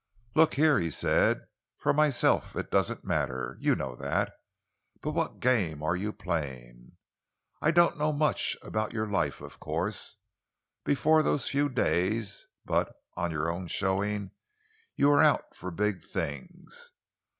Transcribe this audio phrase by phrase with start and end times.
[0.33, 1.45] "Look here," he said,
[1.77, 4.33] "for myself it doesn't matter you know that
[4.99, 6.93] but what game are you playing?
[7.61, 10.15] I don't know much about your life, of course,
[10.83, 14.31] before those few days, but on your own showing
[14.95, 16.89] you were out for big things.